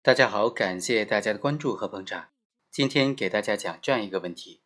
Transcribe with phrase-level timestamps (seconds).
[0.00, 2.28] 大家好，感谢大家的关注和捧场。
[2.70, 4.62] 今天给大家讲这样一个问题：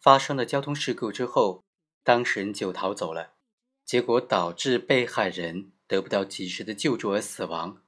[0.00, 1.62] 发生了交通事故之后，
[2.02, 3.34] 当事人就逃走了，
[3.84, 7.82] 结果导致被害人得不到及时的救助而死亡。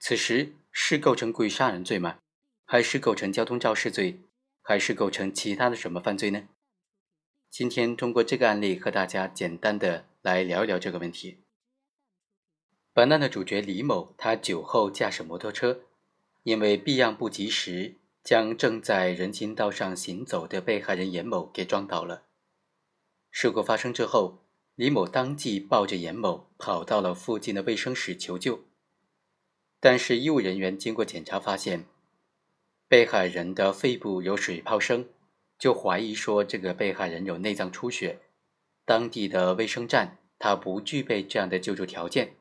[0.00, 2.18] 此时是构成故意杀人罪吗？
[2.64, 4.22] 还是构成交通肇事罪？
[4.62, 6.48] 还是构成其他的什么犯罪呢？
[7.50, 11.44] 今天通过这个案例和大家简单的来聊一聊这个问题。
[12.94, 15.82] 本案的主角李某，他酒后驾驶摩托车。
[16.42, 22.24] 因为避让不及时，将正在人行道上行走的被害人严某给撞倒了。
[23.30, 28.64] 事故发生之后，李某当即抱着严某跑到了附近的卫生室求救。
[29.80, 31.86] 但是医务人员经过检查发现，
[32.88, 35.08] 被害人的肺部有水泡声，
[35.58, 38.20] 就怀疑说这个被害人有内脏出血。
[38.84, 42.36] 当地的卫生站他不具备这样的救助条件，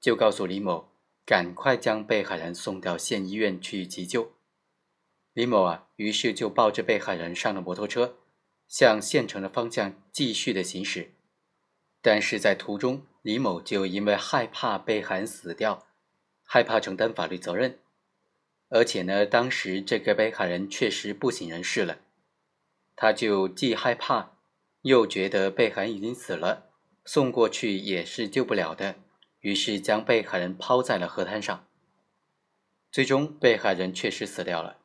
[0.00, 0.91] 就告诉李某。
[1.24, 4.32] 赶快将被害人送到县医院去急救。
[5.32, 8.16] 李某啊，于是就抱着被害人上了摩托车，
[8.68, 11.12] 向县城的方向继续的行驶。
[12.02, 15.86] 但是在途中，李某就因为害怕被害人死掉，
[16.42, 17.78] 害怕承担法律责任，
[18.68, 22.00] 而且呢，当时这个被害人确实不省人事了，
[22.96, 24.36] 他就既害怕，
[24.82, 26.70] 又觉得被害人已经死了，
[27.04, 28.96] 送过去也是救不了的。
[29.42, 31.64] 于是将被害人抛在了河滩上。
[32.90, 34.78] 最终，被害人确实死掉了。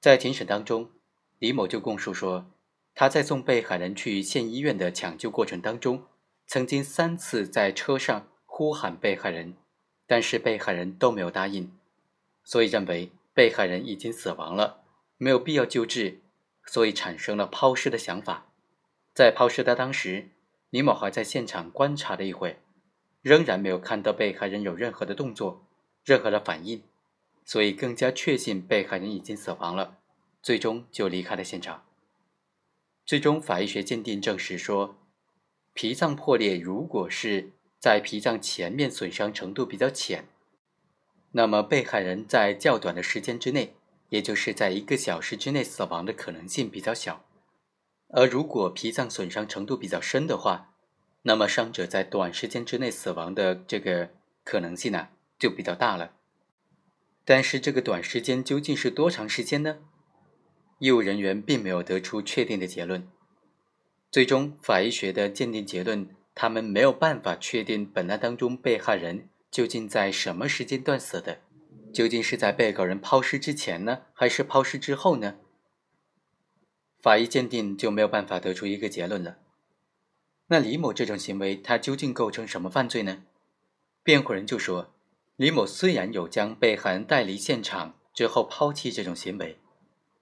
[0.00, 0.90] 在庭审当中，
[1.38, 2.46] 李某就供述说，
[2.94, 6.04] 他在送被害人去县医院的抢救过程当中，
[6.46, 9.54] 曾经三次在车上呼喊被害人，
[10.06, 11.70] 但是被害人都没有答应，
[12.44, 14.82] 所以认为被害人已经死亡了，
[15.16, 16.20] 没有必要救治，
[16.64, 18.46] 所以产生了抛尸的想法。
[19.12, 20.30] 在抛尸的当时，
[20.70, 22.58] 李某还在现场观察了一会。
[23.28, 25.62] 仍然没有看到被害人有任何的动作，
[26.02, 26.82] 任何的反应，
[27.44, 29.98] 所以更加确信被害人已经死亡了，
[30.42, 31.84] 最终就离开了现场。
[33.04, 34.96] 最终法医学鉴定证实说，
[35.74, 40.24] 脾脏破裂如果是在脾脏前面损伤程度比较浅，
[41.32, 43.74] 那么被害人在较短的时间之内，
[44.08, 47.26] 也就是在一个小时之内死亡的可能性比较小，
[48.08, 50.67] 而如果脾脏损伤程度比较深的话，
[51.28, 54.08] 那么，伤者在短时间之内死亡的这个
[54.44, 55.08] 可能性呢，
[55.38, 56.14] 就比较大了。
[57.26, 59.80] 但是，这个短时间究竟是多长时间呢？
[60.78, 63.06] 医务人员并没有得出确定的结论。
[64.10, 71.40] 最终，法医学的鉴定结论，他们没有办法确定本案当中被害人究竟在什么时间段死的，
[71.92, 75.34] 究竟是在被告人抛尸之前呢，还是抛尸之后呢？
[76.98, 79.36] 法医鉴定就没有办法得出一个结论了。
[80.48, 83.24] 那李某这种行为，他究竟构成什么犯罪呢？
[84.02, 84.94] 辩护人就说，
[85.36, 89.58] 李某虽然有将被害人带离现场之后抛弃这种行为，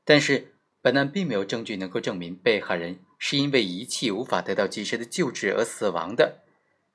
[0.04, 6.42] 但是本案并没有证据能够证明被害人是因为仪器无法得到及时的救治而死亡的，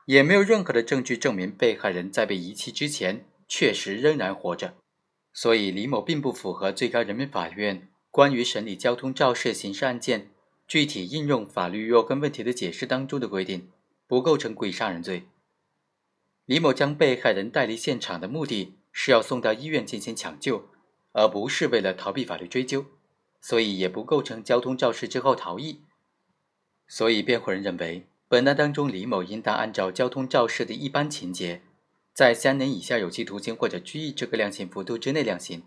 [0.08, 4.74] 也没有任何的证据证明被害人在被遗弃之前确实仍然活着，
[5.32, 10.31] 所以李某并不符合最高人民法院关于审理交通肇事刑事案件。
[10.72, 13.70] 具体应用法律若干问题的解释当中的规定，
[14.08, 15.24] 不构成故意杀人罪。
[16.46, 20.70] 李某将被害人带离现场的目的是要送到医院进行抢救，
[21.12, 22.86] 而不是为了逃避法律追究，
[23.42, 25.82] 所以也不构成交通肇事之后逃逸。
[26.88, 31.64] 所以，辩护人认为，本案当中李某应当按照交通肇事的一般情节，
[32.14, 35.64] 在三年以下有期徒刑或者拘役这个量刑幅度之内量刑。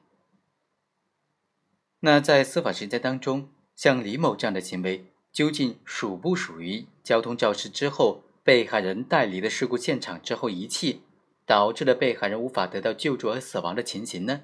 [2.01, 11.03] 那在司法实践当中，像李某这样的行为，究竟属不属于交通肇事之后被害人带离了事故现场之后遗弃，
[11.45, 14.43] 导致了被害人无法得到救助而死亡的情形呢？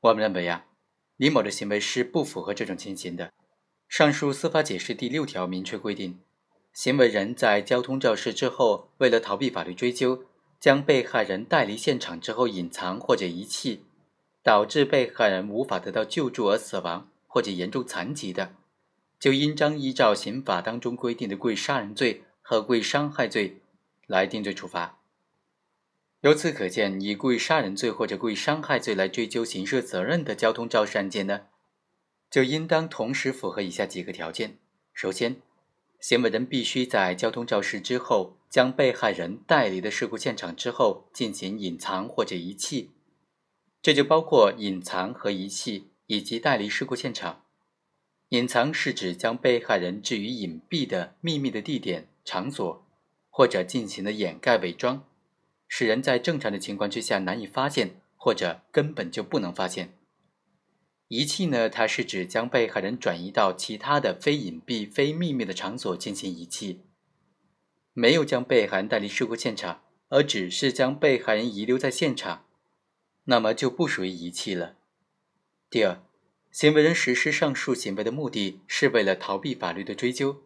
[0.00, 0.66] 我们认为呀，
[1.16, 3.32] 李某的行为是不符合这种情形的。
[3.88, 6.18] 上述司法解释第六条明确规定，
[6.72, 10.24] 行为人在交通肇事之后，为了逃避法律追究，
[10.58, 13.84] 将被害人带离现场之后隐藏或者遗弃，
[14.42, 17.08] 导致被害人无法得到救助而死亡。
[17.36, 18.54] 或者严重残疾的，
[19.20, 23.60] 就应当依照刑法当中规定的故意杀人罪和故意伤害罪
[24.06, 24.98] 来定罪处罚。
[26.22, 31.42] 由此可见，以故意杀人罪或者故意伤害罪来追究刑事责任的交通肇事案件呢，
[32.30, 34.56] 就应当同时符合以下几个条件：
[34.94, 35.36] 首先，
[36.00, 42.92] 行为人必须在交通肇事之后，将被害人带离的事故现场之后进行隐藏或者遗弃，
[43.82, 45.90] 这就包括隐藏和遗弃。
[46.06, 47.44] 以及带离事故现场，
[48.30, 52.86] 隐藏是指将被害人置于隐蔽的秘密的地点、场所，
[53.30, 55.04] 或者进行了掩盖伪装，
[55.68, 59.92] 使人在正常的情况之下难以发现或者根本就不能发现。
[61.08, 66.80] 遗弃呢，它是指将被害人转移到其他的非隐蔽、非秘密的场所进行遗弃，
[67.92, 72.44] 没有将被害人带离事故现场，而只是将被害人遗留在现场，
[73.24, 74.76] 那么就不属于遗弃了。
[75.76, 76.00] 第二，
[76.50, 80.40] 行为人实施上述行为的目的是为了逃避法律的追究，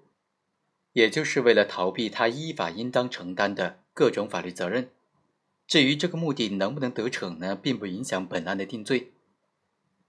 [0.92, 4.90] 也就是为了逃避他依法应当承担的各种法律责任。
[5.68, 9.12] 至于这个目的能不能得逞呢，并不影响本案的定罪。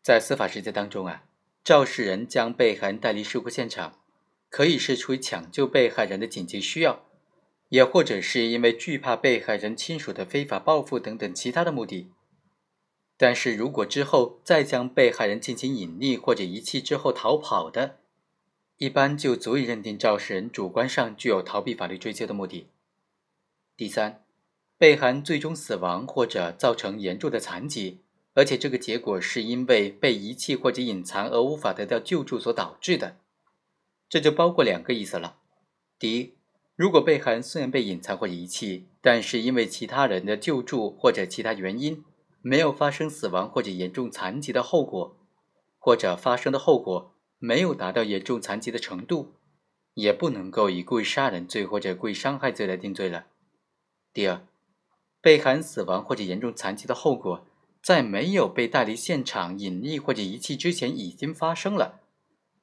[0.01, 1.25] 在司法实践当中啊，
[1.63, 3.99] 肇事人将被害人带离事故现场，
[4.49, 7.05] 可以是出于抢救被害人的紧急需要，
[7.69, 12.09] 也或者是因为惧怕被害人亲属的非法报复等等其他的目的。
[13.21, 17.97] 但是如果之后再将被害人进行隐匿或者遗弃之后逃跑的，
[18.77, 22.65] 一般就足以认定肇事人主观上具有逃避法律追究的目的。
[23.77, 24.23] 第三，
[24.75, 27.99] 被害人最终死亡或者造成严重的残疾。
[28.33, 33.17] 而且这个结果是因为被遗弃或者隐藏而无法得到救助所导致的，
[34.09, 35.37] 这就包括两个意思了。
[35.99, 36.33] 第一，
[36.75, 42.03] 如果被害人虽然被隐藏或遗弃，但是因为其他人的救助或者其他原因，
[42.41, 45.17] 没有发生死亡或者严重残疾的后果，
[45.77, 49.33] 或者发生的后果没有达到严重残疾的程度，
[49.93, 53.27] 也不能够以故意杀人罪或者故意伤害罪来定罪了。
[54.13, 54.45] 第二，
[55.21, 57.47] 被害人死亡或者严重残疾的后果。
[57.83, 62.01] 在没有被带离现场、隐匿或者遗弃之前，已经发生了，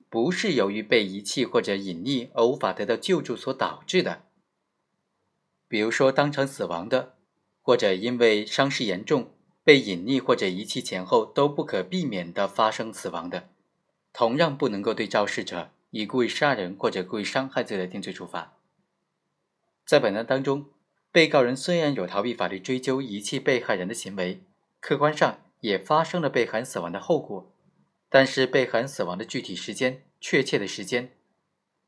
[0.08, 4.22] 不是由于被遗弃或者隐匿而无法得到救助所导致的。
[5.66, 7.16] 比如说当场死亡的，
[7.60, 9.32] 或者因为伤势严重
[9.68, 13.50] 被隐匿或者遗弃前后都不可避免的发生死亡的，
[14.14, 18.54] 同样不能够对肇事者以故意杀人或者故意伤害罪的定罪处罚。
[19.84, 20.70] 在本案当中，
[21.12, 24.40] 被告人虽然有逃避法律追究遗弃被害人的行为。
[24.80, 27.52] 客观上也发生了被害人死亡的后果，
[28.08, 31.12] 但是被害人死亡的具体时间、确切的时间，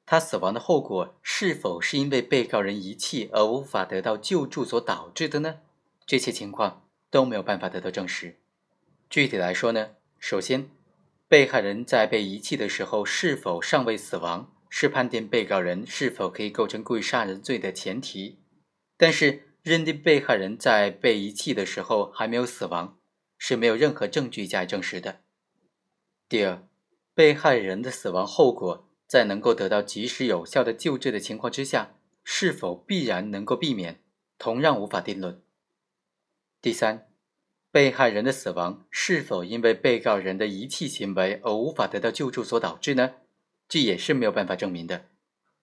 [0.05, 5.61] 他死亡的后果是否是因为被告人遗弃而无法得到救助所导致的呢？
[6.05, 8.37] 这些情况都没有办法得到证实。
[9.09, 10.71] 具体来说呢，首先，
[11.29, 18.39] 被害人在被遗弃的时候是否尚未死亡，是判定被告人是否可以构成故意杀人罪的前提，
[18.97, 19.47] 但是。
[19.63, 22.99] 认定被害人在被遗弃的时候还没有死亡，
[23.37, 25.21] 是没有任何证据加以证实的。
[26.31, 26.67] 第二，
[27.15, 34.03] 被害人的死亡后果在能够得到及时有效的救治的情况之下，是否必然能够避免，
[34.39, 35.43] 同样无法定论。
[36.63, 37.09] 第三，
[37.71, 43.15] 被害人的死亡是否因为被告人的遗弃行为而无法得到救助所导致呢？
[43.69, 45.07] 这也是没有办法证明的。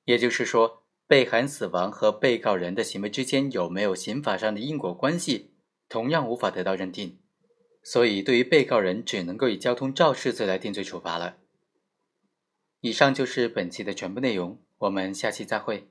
[0.05, 0.83] 也就是说。
[1.09, 5.53] 被害人死亡和被告人的行为之间有没有刑法上的因果关系，
[5.87, 7.19] 同样无法得到认定，
[7.81, 11.37] 所以对于被告人只能够以交通肇事罪来定罪处罚了。
[12.81, 15.87] 以上就是本期的全部内容，我们下期再会。